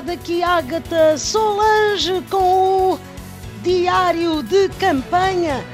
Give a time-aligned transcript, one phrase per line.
[0.00, 3.00] daqui Ágata Solange com o
[3.62, 5.64] Diário de Campanha.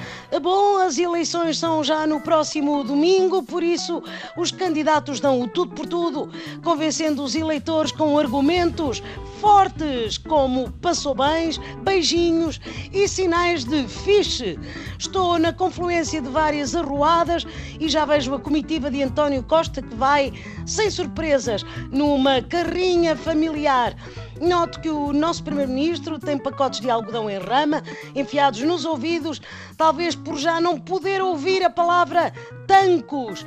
[0.42, 4.02] Bom, as eleições são já no próximo domingo, por isso
[4.36, 6.28] os candidatos dão o tudo por tudo,
[6.62, 9.00] convencendo os eleitores com argumentos
[9.40, 12.60] fortes como passou bens, beijinhos
[12.92, 14.58] e sinais de fiche.
[14.98, 17.46] Estou na confluência de várias arruadas
[17.78, 20.32] e já vejo a comitiva de António Costa que vai,
[20.66, 21.62] sem surpresas,
[21.92, 23.94] numa carrinha familiar.
[24.40, 27.82] Noto que o nosso Primeiro-Ministro tem pacotes de algodão em rama
[28.14, 29.40] enfiados nos ouvidos,
[29.76, 32.32] talvez por já não poder ouvir a palavra
[32.66, 33.46] tancos.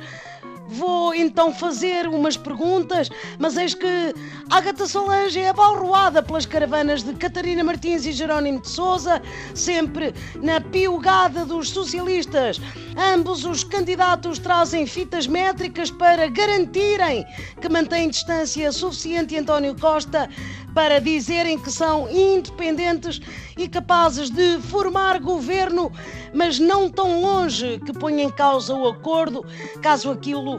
[0.70, 3.08] Vou então fazer umas perguntas,
[3.38, 4.14] mas eis que
[4.50, 9.22] Agatha Solange é abalroada pelas caravanas de Catarina Martins e Jerónimo de Souza,
[9.54, 12.60] sempre na piugada dos socialistas.
[13.14, 17.24] Ambos os candidatos trazem fitas métricas para garantirem
[17.60, 20.28] que mantém distância suficiente António Costa
[20.74, 23.20] para dizerem que são independentes
[23.56, 25.90] e capazes de formar governo,
[26.32, 29.44] mas não tão longe que ponha em causa o acordo,
[29.82, 30.57] caso aquilo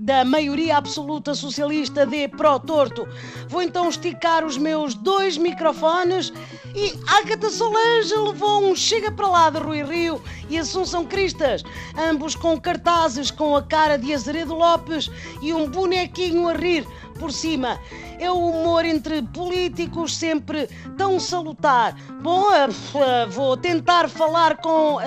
[0.00, 3.06] da maioria absoluta socialista dê pro torto.
[3.48, 6.32] Vou então esticar os meus dois microfones
[6.74, 11.62] e Agatha Solange levou um chega para lá de Rui Rio e Assunção Cristas,
[11.98, 15.10] ambos com cartazes com a cara de Azeredo Lopes
[15.42, 16.86] e um bonequinho a rir
[17.18, 17.78] por cima.
[18.20, 20.68] É o humor entre políticos sempre
[20.98, 21.96] tão salutar.
[22.20, 24.96] Bom, uh, uh, vou tentar falar com.
[24.96, 25.00] Uh,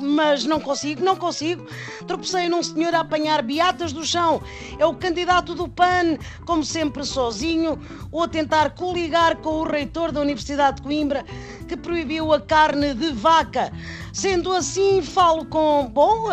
[0.00, 1.66] mas não consigo, não consigo.
[2.06, 4.42] Tropecei num senhor a apanhar beatas do chão.
[4.78, 7.78] É o candidato do PAN, como sempre sozinho,
[8.10, 11.22] ou a tentar coligar com o reitor da Universidade de Coimbra,
[11.64, 13.72] que proibiu a carne de vaca.
[14.12, 16.28] Sendo assim, falo com, bom,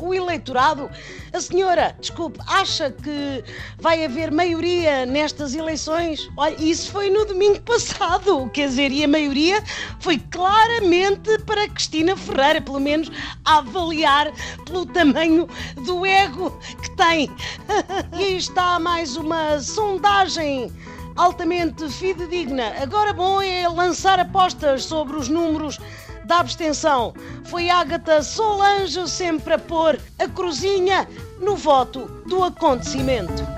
[0.00, 0.88] o eleitorado.
[1.32, 3.44] A senhora, desculpe, acha que
[3.78, 6.30] vai haver maioria nestas eleições?
[6.36, 9.62] Olha, isso foi no domingo passado, quer dizer, e a maioria
[10.00, 13.10] foi claramente para Cristina Ferreira, pelo menos
[13.44, 14.30] a avaliar
[14.64, 15.46] pelo tamanho
[15.84, 16.50] do ego
[16.82, 17.30] que tem.
[18.12, 20.70] E aí está mais uma sondagem
[21.16, 22.72] altamente fidedigna.
[22.80, 25.78] Agora bom é lançar apostas sobre os números
[26.24, 27.14] da abstenção.
[27.44, 31.08] Foi Ágata Solange sempre a pôr a cruzinha
[31.40, 33.51] no voto do acontecimento.